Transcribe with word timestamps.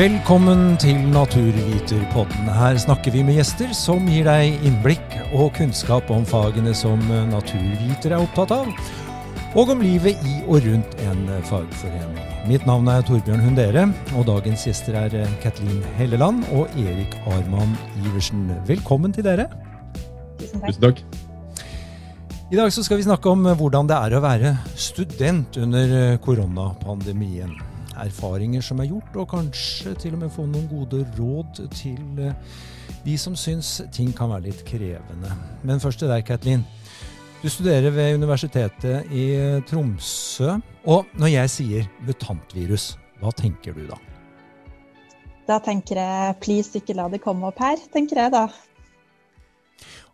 Velkommen 0.00 0.78
til 0.80 0.96
Naturviterpodden. 1.12 2.46
Her 2.56 2.78
snakker 2.80 3.12
vi 3.12 3.20
med 3.26 3.36
gjester 3.36 3.74
som 3.76 4.06
gir 4.08 4.24
deg 4.24 4.62
innblikk 4.64 5.02
og 5.36 5.50
kunnskap 5.58 6.08
om 6.14 6.22
fagene 6.24 6.72
som 6.72 7.02
naturvitere 7.28 8.16
er 8.16 8.24
opptatt 8.24 8.54
av, 8.56 8.70
og 9.60 9.74
om 9.74 9.84
livet 9.84 10.16
i 10.24 10.38
og 10.46 10.64
rundt 10.64 10.96
en 11.04 11.20
fagforening. 11.50 12.32
Mitt 12.48 12.64
navn 12.64 12.88
er 12.88 13.04
Torbjørn 13.04 13.44
Hundere, 13.44 13.82
og 14.16 14.24
dagens 14.30 14.64
gjester 14.70 14.96
er 15.02 15.36
Kathleen 15.44 15.84
Helleland 15.98 16.48
og 16.48 16.72
Erik 16.80 17.18
Arman 17.28 17.76
Iversen. 18.00 18.46
Velkommen 18.70 19.12
til 19.12 19.28
dere. 19.28 19.50
Tusen 20.40 20.80
takk. 20.80 21.04
I 22.48 22.56
dag 22.56 22.72
skal 22.72 23.02
vi 23.02 23.10
snakke 23.10 23.36
om 23.36 23.44
hvordan 23.52 23.92
det 23.92 24.00
er 24.00 24.16
å 24.16 24.24
være 24.24 24.56
student 24.80 25.60
under 25.60 26.16
koronapandemien 26.24 27.52
erfaringer 27.98 28.62
som 28.64 28.80
er 28.80 28.90
gjort, 28.90 29.16
og 29.16 29.30
kanskje 29.32 29.94
til 29.98 30.14
og 30.16 30.22
med 30.24 30.32
få 30.34 30.46
noen 30.48 30.68
gode 30.70 31.02
råd 31.18 31.62
til 31.74 32.20
eh, 32.22 32.58
de 33.04 33.16
som 33.18 33.36
syns 33.38 33.80
ting 33.94 34.12
kan 34.16 34.30
være 34.32 34.48
litt 34.50 34.62
krevende. 34.68 35.32
Men 35.66 35.82
først 35.82 36.02
til 36.02 36.12
deg, 36.12 36.24
Kathleen. 36.28 36.64
Du 37.40 37.48
studerer 37.48 37.88
ved 37.94 38.18
Universitetet 38.20 39.12
i 39.16 39.26
eh, 39.32 39.62
Tromsø. 39.68 40.58
Og 40.84 41.08
når 41.16 41.34
jeg 41.34 41.52
sier 41.54 41.86
mutantvirus, 42.04 42.94
hva 43.20 43.32
tenker 43.36 43.76
du 43.76 43.86
da? 43.88 43.96
Da 45.48 45.58
tenker 45.64 45.98
jeg 45.98 46.34
please, 46.44 46.76
ikke 46.78 46.94
la 46.98 47.08
det 47.10 47.22
komme 47.24 47.48
opp 47.48 47.62
her, 47.64 47.80
tenker 47.92 48.22
jeg 48.22 48.34
da. 48.36 48.44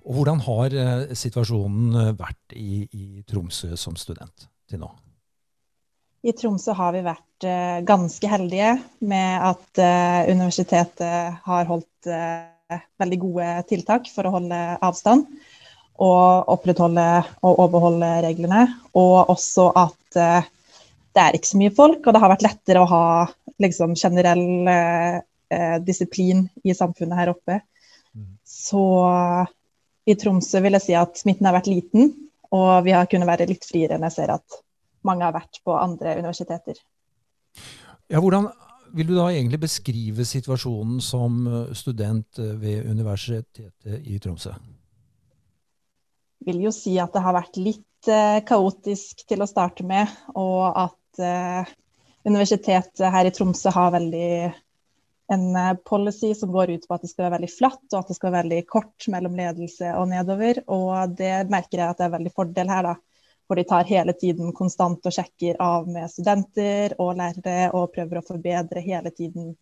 Og 0.06 0.20
hvordan 0.20 0.44
har 0.46 0.76
eh, 0.78 1.16
situasjonen 1.18 2.14
vært 2.18 2.54
i, 2.54 2.86
i 2.94 3.26
Tromsø 3.26 3.74
som 3.74 3.98
student 3.98 4.46
til 4.70 4.82
nå? 4.82 4.92
I 6.26 6.32
Tromsø 6.34 6.74
har 6.74 6.94
vi 6.96 7.04
vært 7.06 7.46
uh, 7.46 7.78
ganske 7.86 8.30
heldige 8.30 8.72
med 9.06 9.44
at 9.46 9.78
uh, 9.78 10.26
universitetet 10.26 11.36
har 11.46 11.68
holdt 11.68 12.08
uh, 12.10 12.80
veldig 12.98 13.18
gode 13.22 13.50
tiltak 13.70 14.08
for 14.10 14.26
å 14.26 14.32
holde 14.34 14.58
avstand 14.82 15.28
og 16.02 16.50
opprettholde 16.52 17.04
og 17.46 17.60
overholde 17.62 18.08
reglene. 18.26 18.64
Og 18.98 19.30
også 19.32 19.68
at 19.78 20.18
det 20.18 21.22
er 21.22 21.38
ikke 21.38 21.48
så 21.48 21.60
mye 21.62 21.72
folk, 21.72 22.02
og 22.02 22.12
det 22.12 22.20
har 22.20 22.32
vært 22.34 22.44
lettere 22.44 22.82
å 22.82 22.90
ha 22.90 23.06
liksom, 23.62 23.94
generell 23.96 25.22
disiplin 25.86 26.42
i 26.68 26.74
samfunnet 26.76 27.16
her 27.16 27.32
oppe. 27.32 27.62
Mm. 28.12 28.34
Så 28.44 28.84
i 30.04 30.18
Tromsø 30.20 30.60
vil 30.66 30.76
jeg 30.76 30.84
si 30.90 30.98
at 31.00 31.16
smitten 31.16 31.48
har 31.48 31.56
vært 31.56 31.72
liten, 31.72 32.12
og 32.52 32.84
vi 32.84 32.92
har 32.92 33.08
kunnet 33.08 33.30
være 33.30 33.48
litt 33.48 33.64
friere 33.64 33.96
enn 33.96 34.04
jeg 34.10 34.18
ser 34.18 34.36
at 34.36 34.60
mange 35.06 35.26
har 35.26 35.34
vært 35.36 35.62
på 35.64 35.74
andre 35.78 36.18
universiteter. 36.20 36.78
Ja, 38.06 38.20
hvordan 38.20 38.50
vil 38.94 39.08
du 39.10 39.16
da 39.16 39.28
egentlig 39.32 39.60
beskrive 39.64 40.26
situasjonen 40.26 41.00
som 41.04 41.46
eh, 41.46 41.72
student 41.76 42.38
eh, 42.38 42.54
ved 42.60 42.90
Universitetet 42.90 44.06
i 44.06 44.18
Tromsø? 44.22 44.54
Jeg 46.40 46.52
vil 46.52 46.66
jo 46.68 46.74
si 46.74 46.94
at 47.02 47.14
det 47.14 47.24
har 47.24 47.34
vært 47.36 47.58
litt 47.58 48.10
eh, 48.10 48.38
kaotisk 48.46 49.26
til 49.28 49.42
å 49.42 49.50
starte 49.50 49.86
med, 49.86 50.12
og 50.36 50.68
at 50.70 50.94
universitetet 52.28 53.06
her 53.08 53.24
i 53.24 53.30
Tromsø 53.32 53.70
har 53.72 53.94
veldig 53.94 54.30
en 55.32 55.46
policy 55.88 56.34
som 56.36 56.50
går 56.52 56.74
ut 56.74 56.84
på 56.84 56.92
at 56.92 57.06
det 57.06 57.08
skal 57.08 57.24
være 57.24 57.38
veldig 57.38 57.48
flatt, 57.54 57.86
og 57.94 57.96
at 58.02 58.10
det 58.10 58.16
skal 58.18 58.28
være 58.28 58.42
veldig 58.42 58.58
kort 58.68 59.06
mellom 59.14 59.38
ledelse 59.38 59.94
og 59.96 60.10
nedover. 60.10 60.60
Og 60.68 61.14
det 61.16 61.48
merker 61.48 61.80
jeg 61.80 61.88
at 61.88 62.02
det 62.02 62.04
er 62.04 62.12
veldig 62.18 62.34
fordel 62.36 62.68
her, 62.68 62.90
da 62.90 63.15
hvor 63.46 63.58
de 63.58 63.64
tar 63.64 63.86
hele 63.86 64.12
tiden 64.12 64.50
konstant 64.52 65.06
og 65.06 65.14
sjekker 65.14 65.60
av 65.62 65.86
med 65.88 66.10
studenter 66.10 66.96
og 66.98 67.14
lærere 67.18 67.70
og 67.76 67.92
prøver 67.94 68.20
å 68.20 68.26
forbedre 68.26 68.82
hele 68.82 69.12
tiden 69.14 69.54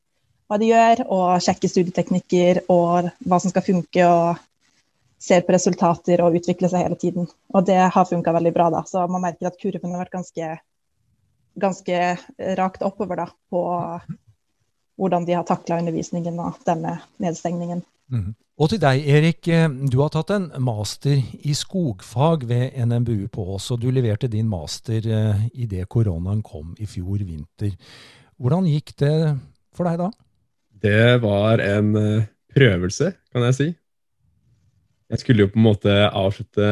hva 0.49 0.59
de 0.61 0.69
gjør, 0.69 1.05
og 1.09 1.41
sjekker 1.45 1.71
studieteknikker 1.73 2.65
og 2.73 3.09
hva 3.25 3.39
som 3.41 3.53
skal 3.53 3.65
funke, 3.65 4.05
og 4.05 4.43
ser 5.25 5.45
på 5.47 5.55
resultater 5.55 6.21
og 6.21 6.37
utvikler 6.37 6.69
seg 6.69 6.85
hele 6.85 6.99
tiden. 7.01 7.29
Og 7.55 7.65
det 7.65 7.79
har 7.81 8.09
funka 8.09 8.35
veldig 8.37 8.53
bra, 8.53 8.69
da. 8.75 8.83
Så 8.89 9.07
man 9.09 9.25
merker 9.25 9.49
at 9.49 9.57
kurven 9.61 9.95
har 9.95 10.05
vært 10.05 10.13
ganske, 10.19 10.51
ganske 11.65 12.03
rakt 12.61 12.85
oppover 12.85 13.23
da, 13.23 13.27
på 13.49 13.65
hvordan 15.01 15.25
de 15.27 15.39
har 15.39 15.47
takla 15.49 15.81
undervisningen 15.81 16.39
og 16.45 16.61
denne 16.69 16.99
nedstengningen. 17.25 17.83
Mm. 18.13 18.35
Og 18.55 18.71
til 18.71 18.79
deg, 18.79 19.03
Erik. 19.11 19.49
Eh, 19.51 19.67
du 19.91 19.99
har 19.99 20.13
tatt 20.15 20.31
en 20.35 20.47
master 20.63 21.19
i 21.19 21.55
skogfag 21.59 22.45
ved 22.47 22.77
NMBU 22.87 23.27
på 23.35 23.47
Ås, 23.57 23.71
og 23.75 23.81
du 23.83 23.89
leverte 23.91 24.31
din 24.31 24.47
master 24.51 25.03
eh, 25.03 25.47
idet 25.65 25.89
koronaen 25.91 26.43
kom 26.47 26.75
i 26.79 26.87
fjor 26.87 27.25
vinter. 27.25 27.73
Hvordan 28.39 28.69
gikk 28.71 28.95
det 29.03 29.17
for 29.75 29.91
deg 29.91 29.99
da? 30.05 30.11
Det 30.85 31.19
var 31.25 31.63
en 31.65 31.97
eh, 31.99 32.29
prøvelse, 32.55 33.11
kan 33.35 33.49
jeg 33.49 33.59
si. 33.59 33.69
Jeg 35.11 35.23
skulle 35.23 35.45
jo 35.45 35.51
på 35.51 35.59
en 35.59 35.67
måte 35.67 35.99
avslutte 36.07 36.69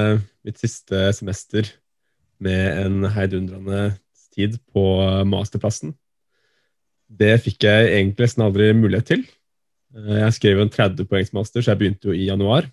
mitt 0.46 0.62
siste 0.62 1.10
semester 1.14 1.66
med 2.42 2.86
en 2.86 3.10
heidundrende 3.14 3.92
tid 4.34 4.56
på 4.72 4.82
masterplassen. 5.28 5.92
Det 7.12 7.36
fikk 7.44 7.66
jeg 7.66 7.90
egentlig 7.90 8.30
nesten 8.30 8.46
aldri 8.46 8.70
mulighet 8.74 9.10
til. 9.10 9.26
Eh, 9.92 10.18
jeg 10.24 10.36
skrev 10.38 10.62
en 10.62 10.72
30 10.72 11.08
poengsmaster, 11.08 11.62
så 11.62 11.72
jeg 11.72 11.82
begynte 11.82 12.10
jo 12.10 12.16
i 12.16 12.28
januar. 12.30 12.68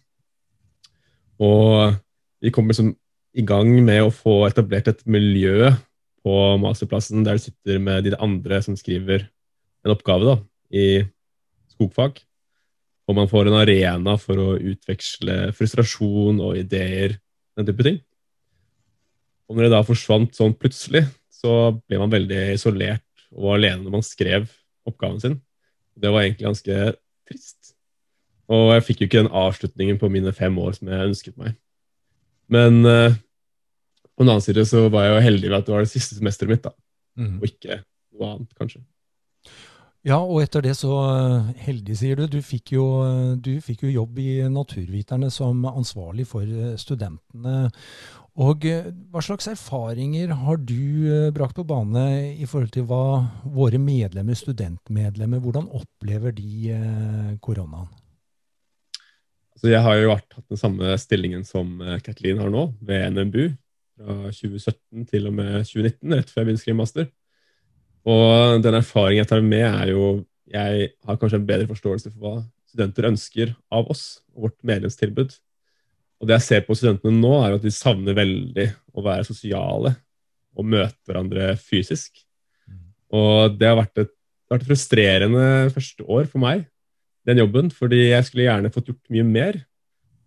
Og 1.39 1.95
vi 2.43 2.51
kom 2.55 2.67
liksom 2.67 2.93
i 3.37 3.43
gang 3.45 3.69
med 3.85 4.03
å 4.03 4.13
få 4.13 4.41
etablert 4.47 4.89
et 4.91 5.05
miljø 5.07 5.69
på 6.23 6.35
masterplassen 6.59 7.23
der 7.23 7.37
du 7.37 7.43
sitter 7.45 7.79
med 7.79 8.07
de 8.07 8.15
andre 8.19 8.59
som 8.63 8.75
skriver 8.75 9.27
en 9.85 9.93
oppgave 9.93 10.27
da, 10.27 10.35
i 10.71 11.03
skogfag. 11.71 12.19
Og 13.09 13.17
man 13.17 13.29
får 13.31 13.49
en 13.49 13.57
arena 13.61 14.15
for 14.21 14.39
å 14.39 14.49
utveksle 14.57 15.49
frustrasjon 15.57 16.41
og 16.43 16.59
ideer, 16.59 17.17
den 17.57 17.67
type 17.67 17.85
ting. 17.85 17.99
Og 19.49 19.57
når 19.57 19.65
det 19.65 19.73
da 19.73 19.85
forsvant 19.85 20.35
sånn 20.37 20.53
plutselig, 20.53 21.07
så 21.33 21.71
ble 21.87 22.01
man 22.01 22.11
veldig 22.11 22.41
isolert 22.53 23.05
og 23.33 23.55
alene 23.55 23.85
når 23.85 23.95
man 23.97 24.05
skrev 24.05 24.49
oppgaven 24.89 25.21
sin. 25.23 25.37
Det 25.97 26.11
var 26.11 26.25
egentlig 26.25 26.49
ganske 26.49 26.75
trist. 27.29 27.73
Og 28.49 28.73
jeg 28.73 28.85
fikk 28.87 29.01
jo 29.01 29.09
ikke 29.09 29.23
den 29.23 29.33
avslutningen 29.41 29.99
på 30.01 30.09
mine 30.11 30.33
fem 30.35 30.55
år 30.57 30.75
som 30.77 30.89
jeg 30.89 31.09
ønsket 31.11 31.35
meg. 31.37 31.57
Men 32.49 32.81
uh, 32.81 33.13
på 34.17 34.25
den 34.25 34.31
annen 34.33 34.43
side 34.43 34.65
så 34.67 34.87
var 34.89 35.05
jeg 35.05 35.13
jo 35.13 35.25
heldig 35.27 35.49
ved 35.51 35.57
at 35.59 35.67
det 35.67 35.75
var 35.75 35.85
det 35.85 35.91
siste 35.93 36.17
semesteret 36.17 36.51
mitt, 36.51 36.65
da. 36.65 36.73
Mm. 37.19 37.35
Og 37.37 37.45
ikke 37.45 37.81
noe 38.17 38.31
annet, 38.33 38.55
kanskje. 38.57 38.81
Ja, 40.07 40.21
og 40.23 40.39
etter 40.39 40.63
det 40.63 40.77
så 40.79 40.93
eh, 41.11 41.49
heldig, 41.65 41.95
sier 41.99 42.19
du. 42.19 42.27
Du 42.31 42.39
fikk, 42.45 42.71
jo, 42.77 42.85
eh, 43.03 43.33
du 43.35 43.57
fikk 43.63 43.83
jo 43.83 43.91
jobb 43.91 44.21
i 44.23 44.29
Naturviterne 44.47 45.27
som 45.33 45.65
ansvarlig 45.67 46.23
for 46.29 46.47
studentene. 46.79 47.67
Og 48.39 48.63
hva 48.63 49.19
slags 49.25 49.49
erfaringer 49.51 50.31
har 50.45 50.61
du 50.63 51.31
brakt 51.35 51.57
på 51.57 51.65
bane 51.67 52.05
i 52.39 52.47
forhold 52.47 52.71
til 52.71 52.85
hva 52.87 53.25
våre 53.43 53.81
medlemmer, 53.83 54.37
studentmedlemmer, 54.39 55.41
hvordan 55.43 55.67
opplever 55.75 56.31
de 56.37 56.77
koronaen? 57.43 57.89
Altså, 59.57 59.73
jeg 59.73 59.83
har 59.83 59.99
jo 59.99 60.13
vært, 60.13 60.37
hatt 60.37 60.55
den 60.55 60.61
samme 60.61 60.95
stillingen 61.03 61.43
som 61.43 61.81
Kathleen 62.05 62.39
har 62.39 62.53
nå, 62.53 62.69
ved 62.79 63.09
NMBU. 63.17 63.49
Fra 63.99 64.31
2017 64.31 65.09
til 65.09 65.27
og 65.27 65.35
med 65.35 65.57
2019, 65.67 66.15
rett 66.15 66.31
før 66.31 66.39
jeg 66.39 66.47
begynte 66.47 66.61
å 66.61 66.63
skrive 66.63 66.79
master. 66.79 67.11
Og 68.09 68.63
den 68.63 68.77
erfaringen 68.79 69.23
jeg 69.23 69.29
tar 69.29 69.45
med, 69.45 69.65
er 69.67 69.93
jo 69.93 70.25
Jeg 70.49 70.95
har 71.05 71.17
kanskje 71.21 71.37
en 71.37 71.45
bedre 71.45 71.67
forståelse 71.69 72.09
for 72.09 72.23
hva 72.23 72.37
studenter 72.69 73.05
ønsker 73.05 73.51
av 73.69 73.89
oss 73.93 74.23
og 74.33 74.47
vårt 74.47 74.55
medlemstilbud. 74.65 75.35
Og 76.19 76.27
det 76.27 76.39
jeg 76.39 76.45
ser 76.47 76.63
på 76.65 76.73
studentene 76.77 77.21
nå, 77.21 77.33
er 77.43 77.53
at 77.55 77.65
de 77.65 77.73
savner 77.73 78.17
veldig 78.17 78.65
å 78.97 79.03
være 79.05 79.27
sosiale 79.27 79.93
og 80.57 80.65
møte 80.65 80.97
hverandre 81.05 81.51
fysisk. 81.61 82.17
Og 83.13 83.55
det 83.59 83.69
har 83.69 83.77
vært 83.77 84.01
et, 84.03 84.11
har 84.49 84.57
vært 84.57 84.65
et 84.65 84.71
frustrerende 84.71 85.45
første 85.75 86.05
år 86.09 86.25
for 86.31 86.41
meg, 86.41 86.65
den 87.29 87.41
jobben, 87.43 87.69
fordi 87.69 88.07
jeg 88.09 88.25
skulle 88.25 88.47
gjerne 88.47 88.73
fått 88.73 88.89
gjort 88.91 89.13
mye 89.13 89.27
mer. 89.27 89.61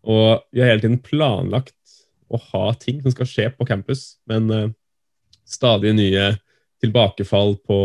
Og 0.03 0.43
vi 0.55 0.63
har 0.63 0.73
hele 0.73 0.85
tiden 0.85 1.03
planlagt 1.03 1.99
å 2.33 2.41
ha 2.53 2.65
ting 2.79 3.03
som 3.03 3.15
skal 3.15 3.29
skje 3.29 3.51
på 3.57 3.67
campus, 3.69 4.23
men 4.31 4.49
uh, 4.51 4.71
stadig 5.47 5.93
nye 5.99 6.31
tilbakefall 6.83 7.57
på 7.67 7.79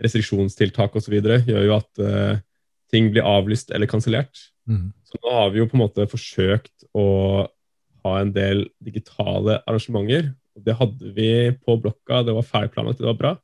restriksjonstiltak 0.00 0.96
osv. 0.96 1.16
gjør 1.20 1.66
jo 1.66 1.76
at 1.76 2.02
uh, 2.02 2.40
ting 2.90 3.10
blir 3.12 3.26
avlyst 3.26 3.72
eller 3.74 3.90
kansellert. 3.90 4.46
Mm. 4.70 4.90
Så 5.04 5.18
nå 5.20 5.34
har 5.34 5.50
vi 5.52 5.60
jo 5.60 5.68
på 5.68 5.76
en 5.76 5.84
måte 5.84 6.08
forsøkt 6.10 6.86
å 6.96 7.06
ha 8.06 8.16
en 8.20 8.32
del 8.32 8.64
digitale 8.82 9.60
arrangementer. 9.66 10.32
og 10.56 10.66
Det 10.66 10.76
hadde 10.78 11.14
vi 11.16 11.30
på 11.58 11.76
blokka, 11.82 12.22
det 12.24 12.34
var 12.36 12.46
ferdig 12.46 12.74
planlagt, 12.74 13.02
det 13.02 13.10
var 13.10 13.20
bra. 13.20 13.36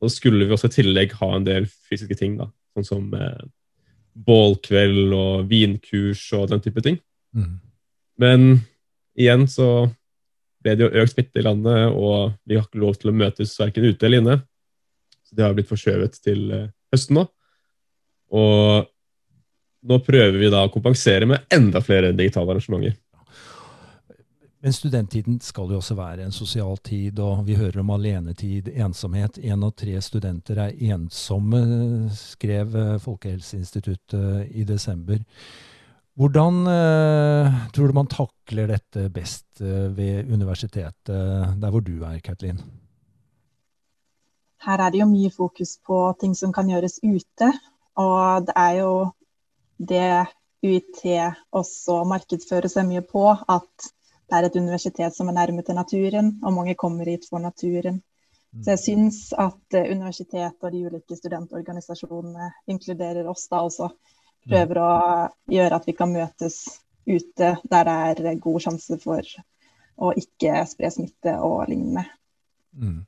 Og 0.00 0.08
så 0.08 0.16
skulle 0.16 0.46
vi 0.46 0.56
også 0.56 0.70
i 0.70 0.76
tillegg 0.78 1.16
ha 1.20 1.34
en 1.36 1.46
del 1.46 1.66
fysiske 1.68 2.16
ting, 2.16 2.38
da, 2.40 2.48
sånn 2.76 2.88
som 2.88 3.10
uh, 3.12 3.42
bålkveld 4.14 5.12
og 5.16 5.50
vinkurs 5.50 6.22
og 6.38 6.48
den 6.50 6.62
type 6.64 6.82
ting. 6.84 6.98
Mm. 7.36 7.58
Men 8.20 8.46
igjen 9.18 9.46
så 9.50 9.90
ble 10.60 10.76
det 10.76 10.86
jo 10.86 11.02
økt 11.02 11.14
smitte 11.14 11.40
i 11.40 11.44
landet, 11.46 11.92
og 11.96 12.32
vi 12.44 12.58
har 12.58 12.66
ikke 12.66 12.82
lov 12.82 12.96
til 13.00 13.12
å 13.12 13.16
møtes 13.16 13.56
verken 13.60 13.86
ute 13.88 14.06
eller 14.06 14.22
inne. 14.22 14.38
Så 15.26 15.36
det 15.36 15.46
har 15.46 15.54
blitt 15.56 15.70
forskjøvet 15.70 16.18
til 16.24 16.48
eh, 16.56 16.66
høsten 16.92 17.20
nå. 17.20 17.26
Og 18.36 18.88
nå 19.90 20.00
prøver 20.04 20.36
vi 20.38 20.50
da 20.52 20.64
å 20.66 20.72
kompensere 20.72 21.28
med 21.28 21.46
enda 21.54 21.80
flere 21.84 22.12
digitale 22.12 22.52
arrangementer. 22.54 22.98
Men 24.60 24.74
studenttiden 24.76 25.38
skal 25.40 25.70
jo 25.72 25.78
også 25.80 25.94
være 25.96 26.26
en 26.26 26.34
sosial 26.36 26.76
tid, 26.84 27.16
og 27.24 27.46
vi 27.46 27.56
hører 27.56 27.80
om 27.80 27.94
alenetid, 27.94 28.68
ensomhet. 28.76 29.38
Én 29.40 29.64
av 29.64 29.72
tre 29.72 29.94
studenter 30.04 30.60
er 30.66 30.74
ensomme, 30.92 31.62
skrev 32.12 32.76
Folkehelseinstituttet 33.00 34.52
i 34.52 34.66
desember. 34.68 35.22
Hvordan 36.18 36.64
uh, 36.66 37.60
tror 37.72 37.88
du 37.88 37.96
man 37.96 38.10
takler 38.10 38.72
dette 38.72 39.06
best 39.14 39.62
uh, 39.62 39.88
ved 39.96 40.30
universitetet, 40.32 41.06
der 41.06 41.70
hvor 41.70 41.80
du 41.80 42.02
er, 42.04 42.18
Kathleen? 42.24 42.60
Her 44.60 44.82
er 44.84 44.92
det 44.92 45.00
jo 45.00 45.08
mye 45.08 45.30
fokus 45.32 45.78
på 45.86 46.02
ting 46.20 46.34
som 46.36 46.52
kan 46.52 46.68
gjøres 46.68 46.98
ute. 47.04 47.52
Og 48.00 48.46
det 48.46 48.56
er 48.56 48.74
jo 48.82 48.92
det 49.80 50.10
UiT 50.60 51.00
også 51.56 52.02
markedsfører 52.04 52.68
seg 52.68 52.88
mye 52.90 53.00
på, 53.06 53.24
at 53.32 53.90
det 54.30 54.38
er 54.38 54.46
et 54.46 54.60
universitet 54.60 55.16
som 55.16 55.30
er 55.30 55.38
nærme 55.38 55.64
til 55.66 55.78
naturen, 55.78 56.34
og 56.44 56.54
mange 56.54 56.76
kommer 56.78 57.08
hit 57.08 57.24
for 57.30 57.42
naturen. 57.42 58.02
Så 58.50 58.74
jeg 58.74 58.78
mm. 58.78 58.84
syns 58.84 59.18
at 59.38 59.76
universitetet 59.80 60.66
og 60.66 60.72
de 60.74 60.84
ulike 60.86 61.16
studentorganisasjonene 61.16 62.50
inkluderer 62.70 63.28
oss 63.30 63.46
da 63.50 63.62
også. 63.66 63.88
Prøver 64.48 64.80
å 64.80 64.92
gjøre 65.52 65.76
at 65.76 65.86
vi 65.88 65.94
kan 65.96 66.12
møtes 66.14 66.62
ute 67.08 67.54
der 67.70 67.90
det 68.18 68.26
er 68.32 68.42
god 68.42 68.64
sjanse 68.64 68.96
for 69.02 69.26
å 70.00 70.12
ikke 70.16 70.64
spre 70.68 70.90
smitte 70.92 71.36
og 71.44 71.68
lignende. 71.68 72.06
Mm. 72.72 73.02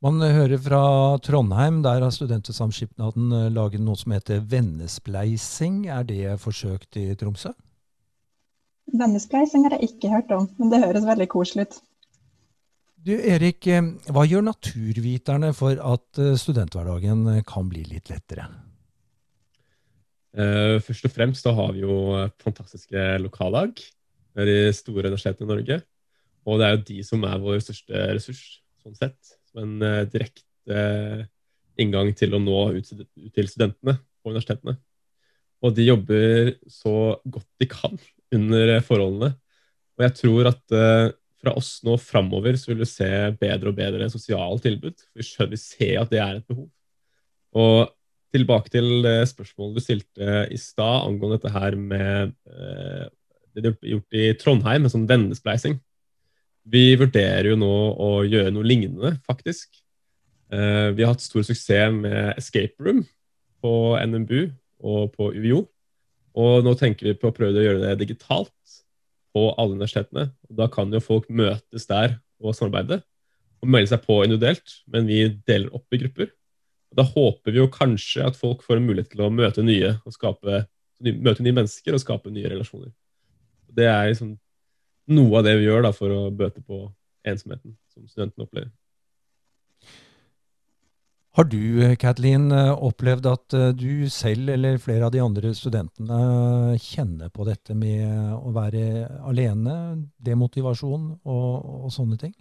Man 0.00 0.22
hører 0.22 0.56
fra 0.56 0.82
Trondheim, 1.20 1.82
der 1.84 2.00
har 2.00 2.12
Studentsamskipnaden 2.14 3.34
eh, 3.36 3.50
laget 3.52 3.82
noe 3.84 3.98
som 4.00 4.14
heter 4.14 4.40
vennespleising. 4.48 5.82
Er 5.92 6.06
det 6.08 6.38
forsøkt 6.40 6.96
i 6.96 7.10
Tromsø? 7.20 7.52
Vennespleising 8.96 9.66
har 9.66 9.76
jeg 9.76 9.90
ikke 9.90 10.14
hørt 10.14 10.32
om, 10.32 10.48
men 10.56 10.72
det 10.72 10.80
høres 10.86 11.04
veldig 11.04 11.28
koselig 11.30 11.68
ut. 11.68 11.78
Du 13.00 13.12
Erik, 13.12 13.68
eh, 13.68 13.92
hva 14.08 14.24
gjør 14.24 14.48
naturviterne 14.48 15.52
for 15.56 15.76
at 15.76 16.22
eh, 16.22 16.32
studenthverdagen 16.40 17.42
kan 17.48 17.68
bli 17.68 17.84
litt 17.90 18.08
lettere? 18.08 18.48
Først 20.30 21.08
og 21.08 21.12
fremst 21.14 21.42
så 21.46 21.50
har 21.56 21.72
vi 21.74 21.82
jo 21.82 21.94
fantastiske 22.38 23.06
lokallag 23.18 23.72
ved 24.38 24.46
de 24.46 24.58
store 24.76 25.08
universitetene 25.08 25.48
i 25.48 25.50
Norge. 25.50 25.78
Og 26.46 26.60
det 26.60 26.66
er 26.66 26.76
jo 26.76 26.84
de 26.86 26.98
som 27.04 27.24
er 27.26 27.42
vår 27.42 27.58
største 27.64 28.04
ressurs, 28.14 28.44
sånn 28.84 28.94
sett. 28.94 29.18
Som 29.50 29.64
en 29.82 30.06
direkte 30.12 31.26
inngang 31.80 32.12
til 32.16 32.36
å 32.36 32.42
nå 32.42 32.60
ut 32.76 32.92
til 32.92 33.50
studentene 33.50 33.96
på 33.98 34.32
universitetene. 34.32 34.76
Og 35.60 35.76
de 35.76 35.88
jobber 35.88 36.54
så 36.70 36.94
godt 37.28 37.48
de 37.60 37.68
kan 37.68 37.96
under 38.34 38.76
forholdene. 38.86 39.34
Og 39.98 40.06
jeg 40.06 40.16
tror 40.22 40.50
at 40.54 40.62
uh, 40.72 41.12
fra 41.40 41.54
oss 41.56 41.78
nå 41.84 41.96
framover 42.00 42.56
så 42.60 42.70
vil 42.70 42.82
du 42.82 42.88
se 42.88 43.08
bedre 43.40 43.72
og 43.72 43.78
bedre 43.78 44.08
sosiale 44.12 44.60
tilbud. 44.64 44.96
Vi 45.16 45.26
skjønner, 45.26 45.54
vi 45.56 45.60
ser 45.60 46.00
at 46.02 46.12
det 46.12 46.20
er 46.22 46.38
et 46.38 46.48
behov. 46.48 46.68
Og 47.60 47.90
tilbake 48.34 48.70
til 48.72 49.06
spørsmålet 49.28 49.78
du 49.78 49.84
stilte 49.84 50.42
i 50.52 50.58
stad 50.60 51.06
angående 51.06 51.38
dette 51.38 51.52
her 51.54 51.76
med 51.78 52.34
uh, 52.50 53.06
det 53.54 53.64
de 53.64 53.72
har 53.72 53.92
gjort 53.94 54.18
i 54.18 54.26
Trondheim, 54.38 54.84
med 54.84 54.92
sånn 54.92 55.08
vennespleising. 55.10 55.78
Vi 56.70 56.84
vurderer 57.00 57.50
jo 57.50 57.58
nå 57.58 57.74
å 57.98 58.10
gjøre 58.28 58.52
noe 58.54 58.66
lignende, 58.66 59.16
faktisk. 59.26 59.72
Uh, 60.52 60.90
vi 60.94 61.04
har 61.04 61.14
hatt 61.14 61.24
stor 61.24 61.46
suksess 61.46 61.94
med 61.96 62.38
Escape 62.38 62.78
Room 62.82 63.02
på 63.60 63.74
NMBU 63.98 64.50
og 64.86 65.12
på 65.16 65.30
UiO. 65.36 65.64
Og 66.40 66.64
nå 66.64 66.74
tenker 66.78 67.10
vi 67.10 67.18
på 67.18 67.30
å 67.30 67.34
prøve 67.34 67.58
å 67.58 67.64
gjøre 67.64 67.82
det 67.82 68.00
digitalt 68.04 68.54
på 69.34 69.48
alle 69.58 69.76
universitetene. 69.76 70.30
Da 70.46 70.68
kan 70.70 70.92
jo 70.94 71.02
folk 71.02 71.28
møtes 71.30 71.88
der 71.90 72.18
og 72.40 72.54
samarbeide 72.56 73.02
og 73.60 73.68
melde 73.68 73.90
seg 73.92 74.04
på 74.06 74.22
individuelt, 74.24 74.76
men 74.88 75.08
vi 75.08 75.24
deler 75.48 75.74
opp 75.76 75.92
i 75.92 76.00
grupper. 76.00 76.30
Da 76.96 77.04
håper 77.06 77.54
vi 77.54 77.60
jo 77.60 77.70
kanskje 77.70 78.26
at 78.26 78.38
folk 78.38 78.64
får 78.66 78.80
en 78.80 78.88
mulighet 78.88 79.12
til 79.14 79.22
å 79.22 79.30
møte 79.32 79.62
nye 79.62 79.94
og 80.02 80.14
skape, 80.14 80.64
møte 81.06 81.44
nye 81.46 81.56
mennesker 81.60 81.94
og 81.94 82.02
skape 82.02 82.32
nye 82.34 82.50
relasjoner. 82.50 82.90
Det 83.70 83.86
er 83.86 84.10
liksom 84.10 84.34
noe 85.14 85.38
av 85.38 85.46
det 85.46 85.56
vi 85.60 85.68
gjør 85.68 85.86
da, 85.86 85.94
for 85.94 86.14
å 86.14 86.20
bøte 86.34 86.62
på 86.66 86.84
ensomheten 87.26 87.76
som 87.92 88.06
studentene 88.08 88.46
opplever. 88.46 88.72
Har 91.38 91.46
du 91.46 91.94
Kathleen, 92.02 92.48
opplevd 92.50 93.26
at 93.30 93.54
eh, 93.54 93.68
du 93.78 94.10
selv 94.10 94.50
eller 94.50 94.80
flere 94.82 95.06
av 95.06 95.12
de 95.14 95.20
andre 95.22 95.52
studentene 95.54 96.74
kjenner 96.82 97.30
på 97.30 97.46
dette 97.46 97.76
med 97.78 98.02
å 98.34 98.50
være 98.50 99.06
alene, 99.30 99.76
demotivasjon 100.18 101.06
og, 101.22 101.68
og 101.86 101.94
sånne 101.94 102.18
ting? 102.18 102.34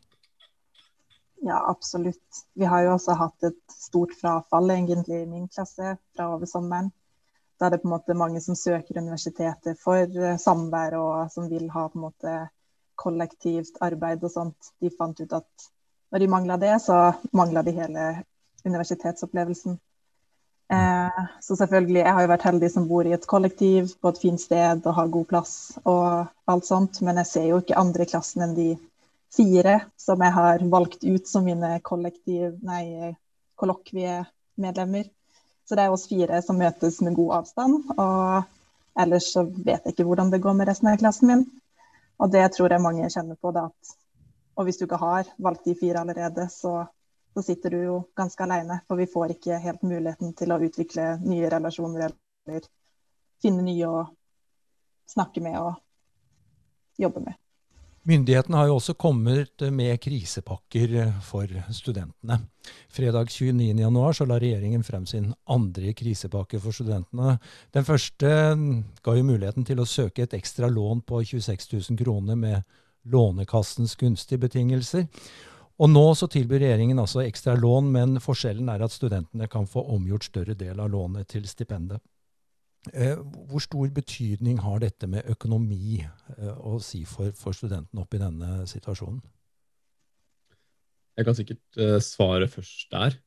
Ja, 1.41 1.69
absolutt. 1.69 2.45
Vi 2.53 2.65
har 2.65 2.83
jo 2.83 2.93
også 2.93 3.15
hatt 3.15 3.43
et 3.47 3.59
stort 3.71 4.13
frafall 4.21 4.71
egentlig 4.73 5.21
i 5.21 5.29
min 5.29 5.47
klasse 5.47 5.95
fra 6.15 6.33
over 6.35 6.49
sommeren. 6.49 6.91
Da 7.59 7.67
er 7.67 7.75
det 7.75 7.81
på 7.81 7.87
en 7.87 7.93
måte 7.95 8.15
mange 8.15 8.41
som 8.43 8.55
søker 8.55 8.99
universitetet 8.99 9.79
for 9.79 10.03
eh, 10.03 10.37
samvær 10.39 10.95
og 10.99 11.31
som 11.31 11.49
vil 11.51 11.69
ha 11.71 11.87
på 11.87 11.99
en 11.99 12.05
måte 12.07 12.35
kollektivt 12.99 13.79
arbeid 13.83 14.23
og 14.23 14.33
sånt. 14.35 14.73
De 14.83 14.91
fant 14.91 15.19
ut 15.19 15.35
at 15.35 15.69
når 16.11 16.23
de 16.23 16.31
mangla 16.31 16.57
det, 16.59 16.73
så 16.83 17.13
mangla 17.35 17.63
de 17.63 17.75
hele 17.75 18.05
universitetsopplevelsen. 18.65 19.79
Eh, 20.73 21.23
så 21.41 21.55
selvfølgelig, 21.55 22.03
jeg 22.03 22.13
har 22.13 22.25
jo 22.25 22.31
vært 22.33 22.47
heldig 22.49 22.71
som 22.71 22.87
bor 22.89 23.07
i 23.07 23.15
et 23.15 23.27
kollektiv 23.27 23.93
på 24.01 24.11
et 24.11 24.21
fint 24.21 24.41
sted 24.41 24.83
og 24.85 24.95
har 24.99 25.13
god 25.15 25.27
plass 25.31 25.53
og 25.83 26.27
alt 26.51 26.67
sånt, 26.67 26.99
men 27.01 27.17
jeg 27.23 27.31
ser 27.31 27.47
jo 27.49 27.63
ikke 27.63 27.79
andre 27.79 28.05
i 28.05 28.11
klassen 28.11 28.45
enn 28.45 28.57
de 28.57 28.69
fire 29.35 29.75
som 29.99 30.21
jeg 30.25 30.35
har 30.35 30.65
valgt 30.71 31.03
ut 31.03 31.27
som 31.27 31.45
mine 31.45 31.75
kollektiv, 31.85 32.57
nei, 32.65 33.13
kollokviemedlemmer. 33.59 35.09
Så 35.67 35.77
det 35.77 35.85
er 35.85 35.93
oss 35.93 36.07
fire 36.09 36.41
som 36.41 36.57
møtes 36.57 36.99
med 37.05 37.17
god 37.17 37.35
avstand. 37.41 37.91
Og 37.95 38.99
ellers 38.99 39.31
så 39.35 39.45
vet 39.45 39.83
jeg 39.85 39.93
ikke 39.93 40.07
hvordan 40.09 40.31
det 40.33 40.41
går 40.43 40.57
med 40.57 40.71
resten 40.71 40.89
av 40.91 40.97
klassen 41.01 41.29
min. 41.29 41.43
Og 42.19 42.31
det 42.33 42.47
tror 42.55 42.73
jeg 42.73 42.83
mange 42.83 43.09
kjenner 43.13 43.37
på. 43.39 43.51
da, 43.55 43.69
Og 44.57 44.65
hvis 44.65 44.79
du 44.79 44.87
ikke 44.87 45.03
har 45.03 45.29
valgt 45.37 45.69
de 45.69 45.75
fire 45.77 46.01
allerede, 46.01 46.49
så 46.51 46.87
så 47.33 47.43
sitter 47.43 47.69
du 47.69 47.77
jo 47.83 47.97
ganske 48.15 48.43
alene. 48.43 48.81
For 48.87 48.99
vi 48.99 49.07
får 49.07 49.35
ikke 49.35 49.59
helt 49.63 49.83
muligheten 49.85 50.33
til 50.37 50.51
å 50.51 50.59
utvikle 50.65 51.11
nye 51.23 51.49
relasjoner 51.51 52.09
eller 52.09 52.65
finne 53.41 53.63
nye 53.63 53.87
å 53.87 54.01
snakke 55.09 55.43
med 55.43 55.59
og 55.61 55.77
jobbe 56.99 57.23
med. 57.23 57.37
Myndighetene 58.09 58.57
har 58.57 58.69
jo 58.71 58.77
også 58.79 58.95
kommet 58.97 59.61
med 59.69 59.99
krisepakker 60.01 60.95
for 61.21 61.51
studentene. 61.75 62.39
Fredag 62.89 63.29
29.1 63.29 64.15
så 64.17 64.25
la 64.25 64.39
regjeringen 64.41 64.81
frem 64.87 65.05
sin 65.05 65.27
andre 65.45 65.91
krisepakke 65.93 66.57
for 66.63 66.73
studentene. 66.73 67.35
Den 67.75 67.85
første 67.85 68.31
ga 69.05 69.13
jo 69.13 69.27
muligheten 69.27 69.67
til 69.67 69.83
å 69.83 69.85
søke 69.85 70.25
et 70.25 70.33
ekstra 70.33 70.71
lån 70.73 71.03
på 71.05 71.21
26 71.21 71.69
000 71.75 72.01
kroner 72.01 72.39
med 72.39 72.65
Lånekassens 73.13 73.93
gunstige 73.99 74.41
betingelser. 74.41 75.05
Og 75.79 75.93
nå 75.93 76.07
så 76.17 76.27
tilbyr 76.33 76.63
regjeringen 76.63 76.99
altså 76.99 77.21
ekstra 77.27 77.53
lån, 77.61 77.93
men 77.93 78.17
forskjellen 78.23 78.73
er 78.73 78.81
at 78.83 78.95
studentene 78.95 79.47
kan 79.51 79.69
få 79.69 79.85
omgjort 79.93 80.31
større 80.31 80.57
del 80.57 80.81
av 80.81 80.89
lånet 80.89 81.29
til 81.29 81.45
stipendet. 81.47 82.01
Eh, 82.93 83.17
hvor 83.49 83.61
stor 83.63 83.89
betydning 83.93 84.59
har 84.63 84.81
dette 84.83 85.07
med 85.09 85.27
økonomi 85.29 85.99
eh, 86.01 86.53
å 86.57 86.77
si 86.83 87.03
for, 87.07 87.33
for 87.37 87.55
studentene 87.55 88.03
oppe 88.03 88.17
i 88.17 88.21
denne 88.21 88.65
situasjonen? 88.69 89.19
Jeg 91.19 91.27
kan 91.27 91.35
sikkert 91.35 91.79
uh, 91.81 91.97
svare 91.99 92.47
først 92.47 92.87
der. 92.93 93.17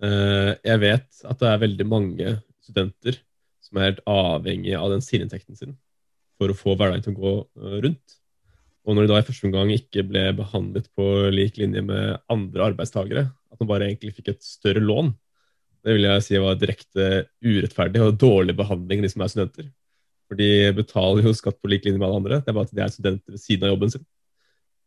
Jeg 0.00 0.80
vet 0.80 1.18
at 1.28 1.42
det 1.42 1.48
er 1.50 1.58
veldig 1.60 1.84
mange 1.84 2.30
studenter 2.64 3.18
som 3.60 3.76
er 3.76 3.90
helt 3.90 3.98
avhengig 4.08 4.72
av 4.72 4.88
den 4.94 5.02
sideinntekten 5.04 5.58
sin 5.58 5.74
for 6.40 6.48
å 6.48 6.56
få 6.56 6.72
hverdagen 6.72 7.04
til 7.04 7.12
å 7.12 7.20
gå 7.20 7.32
rundt. 7.84 8.14
Og 8.88 8.96
når 8.96 9.04
de 9.04 9.10
da 9.12 9.18
i 9.20 9.26
første 9.26 9.44
omgang 9.50 9.74
ikke 9.74 10.06
ble 10.08 10.22
behandlet 10.38 10.88
på 10.96 11.04
lik 11.34 11.60
linje 11.60 11.82
med 11.84 12.16
andre 12.32 12.70
arbeidstakere, 12.70 13.26
at 13.28 13.60
man 13.60 13.68
bare 13.68 13.90
egentlig 13.90 14.14
fikk 14.16 14.32
et 14.32 14.46
større 14.46 14.80
lån, 14.80 15.12
det 15.84 15.96
vil 15.96 16.06
jeg 16.06 16.24
si 16.26 16.40
var 16.40 16.58
direkte 16.60 17.10
urettferdig 17.44 18.02
og 18.04 18.18
dårlig 18.20 18.56
behandling 18.58 19.00
av 19.00 19.06
de 19.06 19.12
som 19.12 19.24
er 19.24 19.32
studenter. 19.32 19.68
For 20.30 20.38
de 20.38 20.50
betaler 20.76 21.26
jo 21.26 21.34
skatt 21.34 21.58
på 21.58 21.70
lik 21.72 21.86
linje 21.86 21.98
med 21.98 22.06
alle 22.06 22.20
andre, 22.20 22.40
det 22.44 22.52
er 22.52 22.56
bare 22.56 22.68
at 22.68 22.74
de 22.76 22.84
er 22.84 22.92
studenter 22.92 23.34
ved 23.34 23.42
siden 23.42 23.66
av 23.66 23.72
jobben 23.74 23.94
sin. 23.94 24.04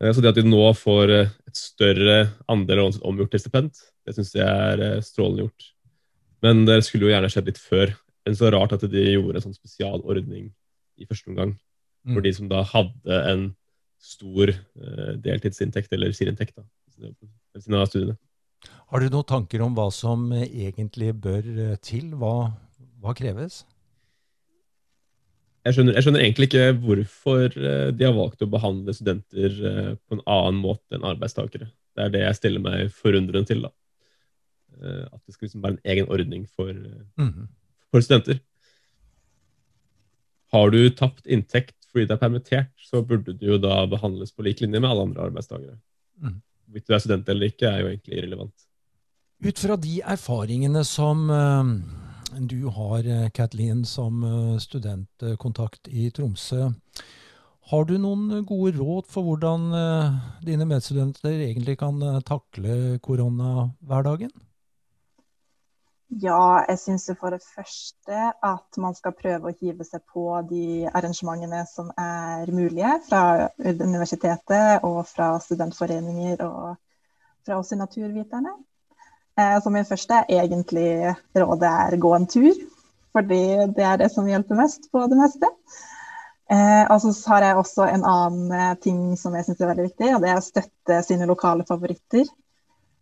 Eh, 0.03 0.11
så 0.13 0.23
det 0.23 0.33
at 0.33 0.39
de 0.39 0.45
nå 0.47 0.63
får 0.77 1.13
eh, 1.13 1.33
et 1.49 1.59
større 1.59 2.17
andel 2.51 2.85
av 2.85 2.99
omgjort 3.07 3.33
til 3.35 3.43
stipend, 3.43 3.81
det 4.03 4.15
syns 4.17 4.33
jeg 4.35 4.47
er 4.47 4.83
eh, 4.83 5.01
strålende 5.05 5.45
gjort. 5.45 5.69
Men 6.43 6.65
det 6.67 6.81
skulle 6.87 7.07
jo 7.07 7.13
gjerne 7.13 7.31
skjedd 7.31 7.51
litt 7.51 7.61
før. 7.61 7.93
Men 8.23 8.37
så 8.39 8.51
rart 8.51 8.75
at 8.75 8.83
de 8.87 9.03
gjorde 9.03 9.39
en 9.39 9.45
sånn 9.49 9.55
spesialordning 9.55 10.47
i 10.99 11.07
første 11.07 11.31
omgang 11.31 11.57
for 12.05 12.19
mm. 12.19 12.23
de 12.23 12.31
som 12.35 12.49
da 12.51 12.61
hadde 12.67 13.17
en 13.31 13.43
stor 14.03 14.51
deltidsinntekt 15.23 15.91
eller 15.95 16.11
sideinntekt 16.15 16.55
ved 16.99 17.15
siden 17.63 17.77
av 17.79 17.87
studiene. 17.87 18.15
Har 18.93 19.01
du 19.01 19.09
noen 19.09 19.27
tanker 19.29 19.61
om 19.65 19.75
hva 19.77 19.87
som 19.93 20.27
egentlig 20.35 21.13
bør 21.21 21.47
til? 21.81 22.11
Hva, 22.19 22.51
hva 23.01 23.15
kreves? 23.17 23.63
Jeg 25.63 25.77
skjønner, 25.77 25.95
jeg 25.95 26.03
skjønner, 26.03 26.23
egentlig 26.25 26.47
ikke 26.49 26.63
hvorfor 26.83 27.45
eh, 27.55 27.89
de 27.95 28.03
har 28.03 28.15
valgt 28.17 28.43
å 28.43 28.49
behandle 28.51 28.95
studenter 28.95 29.53
eh, 29.69 29.91
på 29.95 30.17
en 30.17 30.23
annen 30.27 30.59
måte 30.59 30.97
enn 30.97 31.05
arbeidstakere. 31.07 31.69
Det 31.95 32.03
er 32.03 32.11
det 32.11 32.23
jeg 32.25 32.39
stiller 32.39 32.63
meg 32.65 32.89
forundrende 32.97 33.47
til. 33.47 33.63
da. 33.63 33.71
Eh, 34.81 35.05
at 35.07 35.21
det 35.21 35.35
skal 35.35 35.47
liksom 35.47 35.63
være 35.63 35.77
en 35.77 35.93
egen 35.93 36.11
ordning 36.11 36.43
for, 36.51 36.73
mm. 37.21 37.47
for 37.87 38.03
studenter. 38.03 38.41
Har 40.53 40.75
du 40.75 40.81
tapt 40.91 41.31
inntekt 41.31 41.77
fordi 41.93 42.09
du 42.09 42.15
er 42.15 42.23
permittert, 42.25 42.73
så 42.81 43.03
burde 43.05 43.35
du 43.37 43.45
jo 43.53 43.59
da 43.61 43.83
behandles 43.87 44.33
på 44.33 44.43
lik 44.43 44.63
linje 44.63 44.81
med 44.81 44.89
alle 44.89 45.07
andre 45.07 45.29
arbeidstakere. 45.29 45.77
Mm. 46.19 46.39
Hvorvidt 46.73 46.89
du 46.89 46.95
er 46.97 47.03
student 47.03 47.27
eller 47.29 47.53
ikke, 47.53 47.69
er 47.69 47.83
jo 47.83 47.91
egentlig 47.93 48.17
irrelevant. 48.17 48.69
Ut 49.43 49.59
fra 49.59 49.75
de 49.77 49.99
erfaringene 50.01 50.81
som 50.87 51.29
du 52.39 52.67
har, 52.67 53.05
eh, 53.05 53.29
Kathleen, 53.29 53.85
som 53.85 54.23
eh, 54.23 54.59
studentkontakt 54.59 55.87
i 55.87 56.09
Tromsø. 56.11 56.73
Har 57.71 57.85
du 57.85 57.97
noen 57.97 58.43
gode 58.45 58.75
råd 58.77 59.07
for 59.07 59.23
hvordan 59.23 59.69
eh, 59.77 60.15
dine 60.45 60.65
medstudenter 60.67 61.45
egentlig 61.47 61.77
kan 61.79 62.01
takle 62.25 62.99
koronahverdagen? 62.99 64.31
Ja, 66.21 66.65
jeg 66.67 66.77
syns 66.81 67.07
for 67.19 67.33
det 67.33 67.41
første 67.41 68.17
at 68.43 68.77
man 68.81 68.93
skal 68.97 69.15
prøve 69.17 69.49
å 69.49 69.55
hive 69.57 69.85
seg 69.87 70.03
på 70.13 70.25
de 70.49 70.83
arrangementene 70.91 71.63
som 71.69 71.89
er 71.97 72.51
mulige 72.53 72.91
fra 73.07 73.49
universitetet 73.57 74.83
og 74.83 74.99
fra 75.09 75.31
studentforeninger 75.41 76.43
og 76.45 76.75
fra 77.47 77.57
oss 77.57 77.71
i 77.73 77.79
Naturviterne. 77.79 78.53
Eh, 79.39 79.57
så 79.63 79.73
min 79.73 79.87
første 79.87 80.21
egentlig 80.29 81.15
råd 81.39 81.65
er 81.71 81.97
gå 81.97 82.13
en 82.15 82.29
tur, 82.29 82.61
fordi 83.15 83.41
det 83.73 83.87
er 83.87 83.97
det 84.03 84.11
som 84.13 84.27
hjelper 84.29 84.59
mest 84.59 84.91
på 84.91 85.07
det 85.09 85.17
meste. 85.17 85.49
Eh, 86.51 86.83
og 86.91 86.99
så 87.01 87.13
har 87.31 87.47
jeg 87.47 87.57
også 87.57 87.87
en 87.87 88.05
annen 88.05 88.53
eh, 88.53 88.75
ting 88.83 89.01
som 89.17 89.33
jeg 89.33 89.47
syns 89.47 89.63
er 89.63 89.71
veldig 89.71 89.89
viktig, 89.89 90.13
og 90.13 90.21
det 90.21 90.33
er 90.33 90.41
å 90.41 90.45
støtte 90.45 91.01
sine 91.07 91.29
lokale 91.29 91.65
favoritter. 91.65 92.27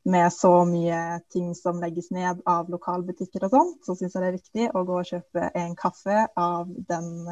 Med 0.03 0.33
så 0.33 0.65
mye 0.65 1.19
ting 1.29 1.51
som 1.53 1.81
legges 1.81 2.09
ned 2.09 2.39
av 2.49 2.69
lokalbutikker 2.73 3.43
og 3.45 3.51
sånn, 3.53 3.73
så 3.85 3.93
syns 3.93 4.15
jeg 4.15 4.23
det 4.23 4.29
er 4.29 4.37
viktig 4.39 4.69
å 4.73 4.81
gå 4.87 4.95
og 4.97 5.09
kjøpe 5.11 5.51
en 5.61 5.75
kaffe 5.77 6.23
av 6.33 6.71
den 6.89 7.29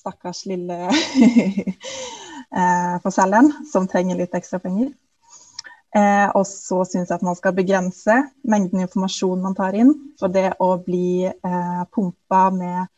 stakkars 0.00 0.44
lille 0.48 0.76
eh, 2.60 3.08
selgeren 3.08 3.52
som 3.72 3.88
trenger 3.88 4.20
litt 4.20 4.36
ekstra 4.36 4.60
penger. 4.60 4.92
Eh, 5.96 6.28
og 6.38 6.44
så 6.46 6.84
syns 6.86 7.08
jeg 7.08 7.16
at 7.16 7.26
man 7.26 7.38
skal 7.38 7.56
begrense 7.56 8.14
mengden 8.46 8.84
informasjon 8.84 9.42
man 9.42 9.56
tar 9.58 9.76
inn. 9.78 9.92
For 10.20 10.32
det 10.32 10.52
å 10.62 10.74
bli 10.84 11.26
eh, 11.26 11.82
pumpa 11.94 12.44
med 12.54 12.90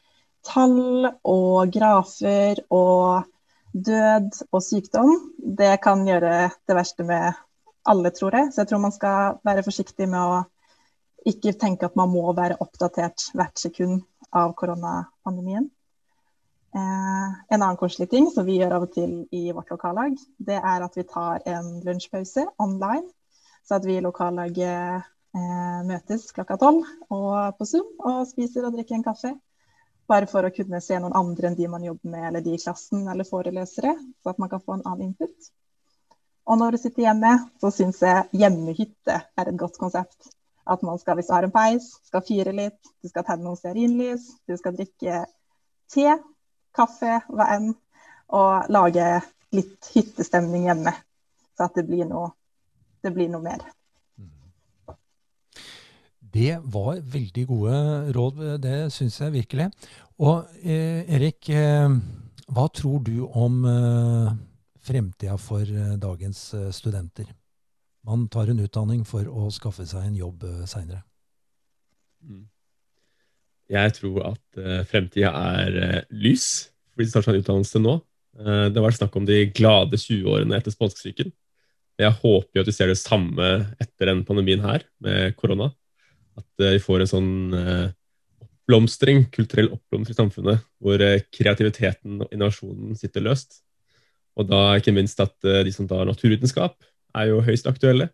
tall 0.46 1.08
og 1.08 1.72
grafer 1.72 2.60
og 2.74 3.30
død 3.72 4.42
og 4.50 4.60
sykdom, 4.60 5.14
det 5.38 5.78
kan 5.84 6.04
gjøre 6.06 6.50
det 6.68 6.76
verste 6.76 7.06
med 7.08 7.38
alle, 7.88 8.10
tror 8.14 8.34
jeg. 8.36 8.52
Så 8.52 8.62
jeg 8.62 8.70
tror 8.70 8.82
man 8.82 8.94
skal 8.94 9.38
være 9.46 9.64
forsiktig 9.66 10.08
med 10.10 10.20
å 10.20 10.40
ikke 11.28 11.54
tenke 11.58 11.86
at 11.86 11.96
man 11.98 12.10
må 12.10 12.24
være 12.34 12.58
oppdatert 12.62 13.30
hvert 13.36 13.60
sekund 13.60 14.02
av 14.34 14.54
koronapandemien. 14.58 15.68
Eh, 16.72 17.28
en 17.52 17.60
annen 17.60 17.76
koselig 17.76 18.08
ting 18.10 18.30
som 18.32 18.46
vi 18.48 18.56
gjør 18.58 18.78
av 18.78 18.86
og 18.86 18.94
til 18.94 19.16
i 19.34 19.50
vårt 19.52 19.70
lokallag, 19.74 20.16
det 20.40 20.56
er 20.56 20.84
at 20.86 20.94
vi 20.96 21.04
tar 21.04 21.44
en 21.52 21.74
lunsjpause 21.84 22.46
online. 22.62 23.04
Så 23.62 23.76
at 23.76 23.86
vi 23.86 23.98
i 23.98 24.02
lokallaget 24.02 25.04
eh, 25.36 25.80
møtes 25.86 26.30
klokka 26.34 26.56
tolv 26.58 26.88
på 27.08 27.68
Zoom 27.68 27.92
og 28.00 28.24
spiser 28.30 28.66
og 28.66 28.74
drikker 28.74 28.98
en 28.98 29.06
kaffe. 29.06 29.34
Bare 30.10 30.26
for 30.26 30.44
å 30.44 30.52
kunne 30.54 30.80
se 30.82 30.96
noen 30.98 31.14
andre 31.14 31.50
enn 31.50 31.58
de 31.58 31.68
man 31.70 31.84
jobber 31.86 32.10
med, 32.10 32.24
eller 32.28 32.42
de 32.44 32.56
i 32.56 32.60
klassen 32.60 33.06
eller 33.08 33.28
forelesere. 33.28 33.94
Så 34.22 34.32
at 34.32 34.40
man 34.42 34.50
kan 34.50 34.64
få 34.64 34.78
en 34.78 34.86
annen 34.88 35.12
input. 35.12 35.52
Og 36.48 36.58
når 36.58 36.74
du 36.74 36.82
sitter 36.82 37.06
hjemme, 37.06 37.32
så 37.62 37.70
syns 37.70 38.00
jeg 38.02 38.26
hjemmehytte 38.34 39.18
er 39.38 39.50
et 39.50 39.58
godt 39.58 39.78
konsept. 39.78 40.32
At 40.66 40.82
man 40.86 40.98
skal, 40.98 41.18
hvis 41.18 41.28
du 41.30 41.34
har 41.34 41.46
en 41.46 41.54
peis, 41.54 41.88
skal 42.06 42.24
fyre 42.26 42.54
litt, 42.54 42.78
du 43.02 43.10
skal 43.10 43.26
tenne 43.26 43.46
noen 43.46 43.58
stearinlys, 43.58 44.28
du 44.46 44.56
skal 44.58 44.74
drikke 44.78 45.24
te 45.92 46.16
kaffe, 46.74 47.20
hva 47.28 47.48
enn, 47.56 47.72
og 48.32 48.72
lage 48.72 49.06
litt 49.52 49.90
hyttestemning 49.94 50.66
hjemme. 50.70 50.94
Så 51.56 51.68
at 51.68 51.78
det 51.78 51.86
blir 51.86 52.06
noe, 52.08 52.32
det 53.04 53.12
blir 53.14 53.30
noe 53.30 53.44
mer. 53.44 53.64
Det 56.32 56.56
var 56.72 57.02
veldig 57.12 57.42
gode 57.50 57.78
råd, 58.16 58.38
det 58.62 58.76
syns 58.94 59.18
jeg 59.20 59.34
virkelig. 59.34 59.66
Og 60.24 60.46
eh, 60.64 61.02
Erik, 61.12 61.50
eh, 61.52 61.92
hva 62.48 62.64
tror 62.72 63.02
du 63.04 63.26
om 63.26 63.58
eh, 63.68 64.30
fremtida 64.82 65.36
for 65.40 65.62
eh, 65.62 65.96
dagens 66.00 66.54
eh, 66.54 66.70
studenter? 66.74 67.28
Man 68.06 68.26
tar 68.28 68.50
en 68.50 68.62
utdanning 68.64 69.04
for 69.06 69.28
å 69.30 69.50
skaffe 69.54 69.86
seg 69.86 70.08
en 70.08 70.18
jobb 70.18 70.46
eh, 70.48 70.64
seinere. 70.70 71.02
Mm. 72.22 72.46
Jeg 73.72 73.92
tror 73.96 74.18
at 74.34 74.58
fremtida 74.90 75.30
er 75.32 76.02
lys 76.10 76.46
for 76.92 77.00
de 77.00 77.06
som 77.08 77.22
tar 77.24 77.32
en 77.32 77.40
utdannelse 77.40 77.80
nå. 77.80 77.94
Det 78.36 78.72
det 78.74 78.82
var 78.84 78.92
snakk 78.92 79.14
om 79.16 79.24
de 79.28 79.38
glade 79.54 79.96
20-årene 79.96 80.58
etter 80.58 80.74
spanskesyken. 80.74 81.30
Jeg 82.00 82.16
håper 82.18 82.58
jo 82.58 82.64
at 82.64 82.68
vi 82.68 82.74
ser 82.76 82.90
det 82.92 82.98
samme 83.00 83.48
etter 83.80 84.10
denne 84.10 84.26
pandemien 84.28 84.60
her, 84.64 84.84
med 85.00 85.38
korona. 85.40 85.70
At 86.36 86.48
vi 86.60 86.82
får 86.84 87.04
en 87.04 87.12
sånn 87.14 87.32
oppblomstring, 88.44 89.24
kulturell 89.32 89.72
oppblomstring 89.72 90.18
i 90.18 90.20
samfunnet, 90.20 90.68
hvor 90.82 91.06
kreativiteten 91.32 92.26
og 92.26 92.36
innovasjonen 92.36 92.98
sitter 93.00 93.24
løst. 93.24 93.62
Og 94.40 94.48
da 94.48 94.62
ikke 94.78 94.94
minst 94.96 95.20
at 95.20 95.34
de 95.42 95.72
som 95.74 95.88
tar 95.88 96.06
naturvitenskap, 96.08 96.76
er 97.12 97.28
jo 97.28 97.42
høyst 97.44 97.66
aktuelle 97.68 98.06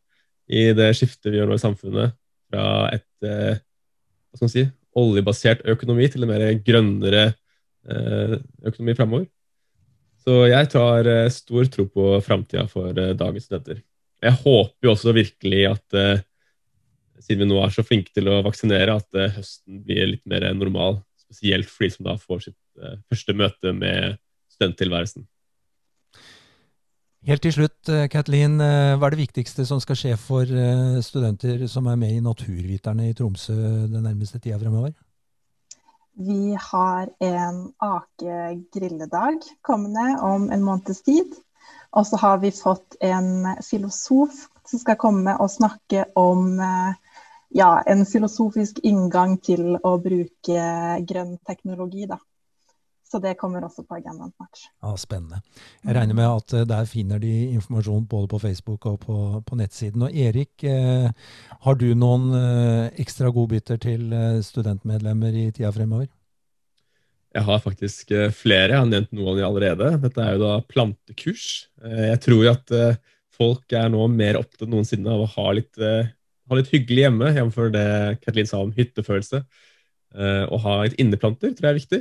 i 0.50 0.72
det 0.74 0.88
skiftet 0.98 1.30
vi 1.30 1.38
gjør 1.38 1.52
nå 1.52 1.58
i 1.58 1.62
samfunnet 1.62 2.16
fra 2.50 2.64
et 2.90 3.06
hva 3.22 4.38
skal 4.38 4.48
man 4.48 4.52
si, 4.52 4.64
oljebasert 4.98 5.66
økonomi 5.68 6.08
til 6.10 6.24
en 6.24 6.30
mer 6.32 6.44
grønnere 6.64 7.24
eh, 7.28 8.38
økonomi 8.68 8.94
framover. 8.98 9.26
Så 10.24 10.42
jeg 10.50 10.70
tar 10.72 11.08
eh, 11.08 11.30
stor 11.32 11.68
tro 11.72 11.86
på 11.92 12.08
framtida 12.24 12.66
for 12.70 12.92
eh, 12.92 13.14
dagens 13.18 13.48
studenter. 13.48 13.82
Jeg 14.22 14.34
håper 14.42 14.88
jo 14.88 14.94
også 14.94 15.14
virkelig 15.14 15.60
at 15.70 15.98
siden 17.22 17.44
vi 17.44 17.46
nå 17.52 17.60
er 17.62 17.70
så 17.70 17.84
flinke 17.86 18.10
til 18.10 18.26
å 18.32 18.40
vaksinere, 18.42 18.96
at 18.98 19.36
høsten 19.36 19.78
blir 19.86 20.08
litt 20.10 20.24
mer 20.26 20.48
normal. 20.58 20.98
Spesielt 21.22 21.70
for 21.70 21.86
de 21.86 21.92
som 21.94 22.08
da 22.08 22.16
får 22.18 22.48
sitt 22.48 22.82
første 23.06 23.36
møte 23.38 23.70
med 23.78 24.18
studenttilværelsen. 24.56 25.22
Helt 27.28 27.42
til 27.44 27.52
slutt, 27.52 27.90
Kathleen. 28.08 28.56
Hva 28.56 29.04
er 29.04 29.12
det 29.12 29.20
viktigste 29.20 29.66
som 29.68 29.82
skal 29.84 29.98
skje 30.00 30.14
for 30.16 30.48
studenter 31.04 31.66
som 31.68 31.90
er 31.92 31.98
med 32.00 32.14
i 32.16 32.22
Naturviterne 32.24 33.10
i 33.10 33.16
Tromsø 33.16 33.52
den 33.92 34.00
nærmeste 34.00 34.40
tida 34.40 34.56
fremover? 34.56 34.94
Vi 36.18 36.56
har 36.56 37.12
en 37.20 37.58
Ake 37.84 38.38
grilledag 38.74 39.44
kommende 39.62 40.16
om 40.24 40.48
en 40.50 40.64
måneds 40.64 41.04
tid. 41.04 41.36
Og 41.92 42.06
så 42.06 42.16
har 42.16 42.38
vi 42.38 42.50
fått 42.50 42.96
en 43.00 43.46
filosof 43.64 44.48
som 44.68 44.80
skal 44.80 44.98
komme 45.00 45.36
og 45.40 45.50
snakke 45.50 46.04
om 46.18 46.58
eh, 46.60 46.96
ja, 47.54 47.70
en 47.86 48.04
filosofisk 48.06 48.82
inngang 48.84 49.38
til 49.40 49.78
å 49.78 49.94
bruke 50.02 50.64
grønn 51.08 51.38
teknologi. 51.48 52.08
Da. 52.10 52.18
Så 53.08 53.20
det 53.24 53.38
kommer 53.40 53.64
også 53.64 53.86
på 53.88 53.96
agendaen 53.96 54.32
snart. 54.34 54.64
Ja, 54.84 54.92
Spennende. 55.00 55.40
Jeg 55.80 55.96
regner 55.96 56.16
med 56.18 56.28
at 56.28 56.54
eh, 56.58 56.66
der 56.68 56.88
finner 56.88 57.20
de 57.22 57.32
informasjon 57.54 58.04
både 58.10 58.28
på 58.28 58.40
Facebook 58.42 58.84
og 58.90 58.98
på, 59.06 59.16
på 59.48 59.56
nettsiden. 59.56 60.04
Og 60.04 60.12
Erik, 60.12 60.52
eh, 60.68 61.08
har 61.64 61.78
du 61.80 61.86
noen 61.96 62.28
eh, 62.36 63.00
ekstra 63.00 63.32
godbiter 63.32 63.80
til 63.80 64.12
studentmedlemmer 64.44 65.38
i 65.40 65.46
tida 65.56 65.70
fremover? 65.72 66.10
Jeg 67.32 67.46
har 67.46 67.62
faktisk 67.64 68.12
eh, 68.12 68.28
flere. 68.34 68.74
Jeg 68.74 68.82
har 68.82 68.90
nevnt 68.90 69.16
noen 69.16 69.32
av 69.32 69.40
dem 69.40 69.48
allerede. 69.48 69.88
Dette 70.04 70.26
er 70.26 70.36
jo 70.36 70.44
da 70.44 70.52
plantekurs. 70.68 71.48
Jeg 71.80 72.20
tror 72.26 72.44
jo 72.44 72.52
at 72.52 72.76
folk 73.38 73.72
er 73.72 73.88
nå 73.94 74.04
mer 74.12 74.36
opptatt 74.42 74.66
enn 74.66 74.74
noensinne 74.76 75.14
av 75.14 75.24
å 75.24 75.32
ha 75.38 75.48
litt, 75.56 75.80
ha 75.80 76.56
litt 76.58 76.70
hyggelig 76.74 77.06
hjemme, 77.06 77.32
jf. 77.36 77.58
det 77.72 77.88
Kathleen 78.20 78.48
sa 78.50 78.60
om 78.60 78.72
hyttefølelse. 78.74 79.44
Å 80.18 80.58
ha 80.64 80.78
litt 80.82 80.98
inneplanter 81.00 81.54
tror 81.54 81.68
jeg 81.68 81.72
er 81.72 81.78
viktig 81.78 82.00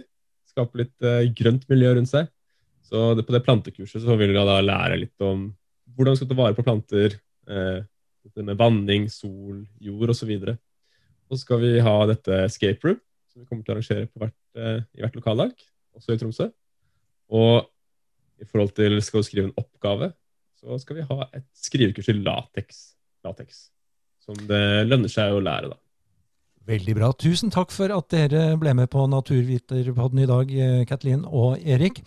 skape 0.57 0.81
litt 0.81 1.05
uh, 1.05 1.21
grønt 1.37 1.63
miljø 1.71 1.93
rundt 1.95 2.11
seg. 2.11 2.27
Så 2.87 3.11
det, 3.17 3.25
på 3.27 3.35
det 3.35 3.43
plantekurset 3.45 4.03
så 4.03 4.17
vil 4.19 4.33
jeg 4.33 4.47
da 4.47 4.57
lære 4.63 4.99
litt 5.03 5.23
om 5.25 5.49
hvordan 5.97 6.15
vi 6.15 6.21
skal 6.21 6.31
ta 6.31 6.39
vare 6.39 6.57
på 6.57 6.65
planter. 6.65 7.15
Uh, 7.47 7.85
med 8.43 8.57
vanning, 8.59 9.07
sol, 9.09 9.61
jord 9.81 10.11
osv. 10.11 10.33
Og, 10.35 10.49
og 10.51 11.37
så 11.37 11.39
skal 11.45 11.61
vi 11.61 11.69
ha 11.81 11.95
dette 12.09 12.41
escape 12.43 12.83
room, 12.83 12.99
som 13.31 13.41
vi 13.41 13.47
kommer 13.47 13.63
til 13.63 13.71
å 13.71 13.77
arrangere 13.77 14.09
hvert, 14.19 14.37
uh, 14.59 14.83
i 14.97 15.05
hvert 15.05 15.17
lokallag, 15.17 15.55
også 15.95 16.13
i 16.13 16.21
Tromsø. 16.21 16.49
Og 17.33 17.71
i 18.43 18.45
forhold 18.45 18.75
til 18.77 18.99
skal 19.01 19.23
du 19.23 19.29
skrive 19.29 19.49
en 19.49 19.57
oppgave, 19.57 20.11
så 20.59 20.77
skal 20.83 20.99
vi 20.99 21.07
ha 21.07 21.31
et 21.31 21.47
skrivekurs 21.57 22.11
i 22.11 22.19
lateks. 22.19 22.83
latex 23.25 23.67
som 24.27 24.39
det 24.49 24.87
lønner 24.89 25.11
seg 25.11 25.31
å 25.33 25.43
lære, 25.43 25.71
da. 25.71 25.79
Veldig 26.67 26.97
bra. 26.97 27.13
Tusen 27.15 27.51
takk 27.53 27.71
for 27.71 27.91
at 27.95 28.09
dere 28.12 28.57
ble 28.59 28.74
med 28.75 28.89
på 28.91 29.05
Naturviterpodden 29.07 30.19
i 30.19 30.27
dag, 30.27 30.50
eh, 30.51 30.81
Kathleen 30.89 31.24
og 31.24 31.62
Erik. 31.63 32.01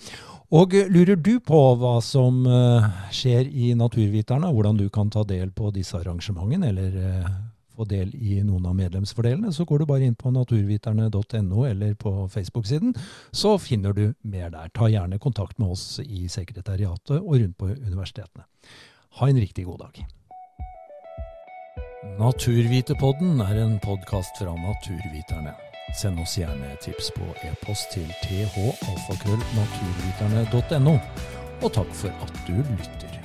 Og 0.52 0.74
lurer 0.74 1.16
du 1.16 1.38
på 1.40 1.60
hva 1.80 1.94
som 2.04 2.42
eh, 2.44 2.90
skjer 3.14 3.48
i 3.48 3.70
Naturviterne, 3.78 4.50
hvordan 4.52 4.76
du 4.76 4.90
kan 4.92 5.08
ta 5.08 5.24
del 5.24 5.54
på 5.56 5.70
disse 5.72 5.96
arrangementene, 5.96 6.74
eller 6.74 7.00
eh, 7.00 7.32
få 7.72 7.88
del 7.88 8.12
i 8.12 8.42
noen 8.44 8.68
av 8.68 8.76
medlemsfordelene, 8.76 9.54
så 9.56 9.64
går 9.64 9.80
du 9.80 9.88
bare 9.88 10.04
inn 10.04 10.18
på 10.18 10.34
naturviterne.no 10.34 11.64
eller 11.64 11.96
på 11.96 12.28
Facebook-siden, 12.28 12.92
så 13.32 13.56
finner 13.56 13.96
du 13.96 14.10
mer 14.20 14.52
der. 14.52 14.68
Ta 14.76 14.92
gjerne 14.92 15.22
kontakt 15.22 15.56
med 15.58 15.72
oss 15.72 16.02
i 16.04 16.28
sekretariatet 16.28 17.16
og 17.16 17.38
rundt 17.38 17.56
på 17.56 17.72
universitetene. 17.72 18.44
Ha 19.20 19.30
en 19.30 19.40
riktig 19.40 19.64
god 19.70 19.86
dag. 19.86 20.04
Naturvitepodden 22.00 23.40
er 23.40 23.58
en 23.60 23.78
podkast 23.78 24.38
fra 24.40 24.54
Naturviterne. 24.56 25.52
Send 25.92 26.20
oss 26.22 26.38
gjerne 26.38 26.76
tips 26.80 27.10
på 27.12 27.20
e-post 27.44 27.90
til 27.92 28.14
thalfakrøllnaturviterne.no. 28.22 30.98
Og 31.60 31.72
takk 31.76 31.92
for 31.92 32.08
at 32.24 32.32
du 32.46 32.56
lytter. 32.56 33.19